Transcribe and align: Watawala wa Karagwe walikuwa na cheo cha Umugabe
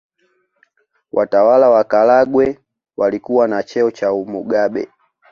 Watawala 1.11 1.69
wa 1.69 1.83
Karagwe 1.83 2.59
walikuwa 2.97 3.47
na 3.47 3.63
cheo 3.63 3.91
cha 3.91 4.13
Umugabe 4.13 4.89